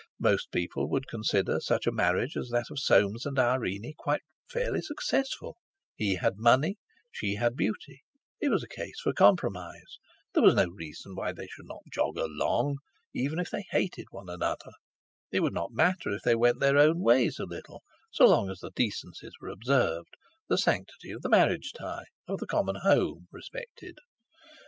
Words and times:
Most 0.17 0.49
people 0.51 0.89
would 0.89 1.07
consider 1.07 1.59
such 1.59 1.85
a 1.85 1.91
marriage 1.91 2.35
as 2.35 2.49
that 2.49 2.71
of 2.71 2.79
Soames 2.79 3.23
and 3.27 3.37
Irene 3.37 3.93
quite 3.95 4.23
fairly 4.47 4.81
successful; 4.81 5.57
he 5.95 6.15
had 6.15 6.37
money, 6.39 6.77
she 7.11 7.35
had 7.35 7.55
beauty; 7.55 8.01
it 8.39 8.49
was 8.49 8.63
a 8.63 8.67
case 8.67 8.99
for 8.99 9.13
compromise. 9.13 9.99
There 10.33 10.41
was 10.41 10.55
no 10.55 10.65
reason 10.65 11.13
why 11.13 11.33
they 11.33 11.45
should 11.45 11.67
not 11.67 11.81
jog 11.93 12.17
along, 12.17 12.77
even 13.13 13.37
if 13.37 13.51
they 13.51 13.65
hated 13.69 14.07
each 14.11 14.31
other. 14.43 14.71
It 15.29 15.41
would 15.41 15.53
not 15.53 15.71
matter 15.71 16.09
if 16.09 16.23
they 16.23 16.33
went 16.35 16.61
their 16.61 16.79
own 16.79 17.03
ways 17.03 17.37
a 17.37 17.45
little 17.45 17.83
so 18.09 18.25
long 18.25 18.49
as 18.49 18.57
the 18.57 18.71
decencies 18.71 19.33
were 19.39 19.49
observed—the 19.49 20.57
sanctity 20.57 21.11
of 21.11 21.21
the 21.21 21.29
marriage 21.29 21.73
tie, 21.77 22.05
of 22.27 22.39
the 22.39 22.47
common 22.47 22.77
home, 22.81 23.27
respected. 23.31 23.99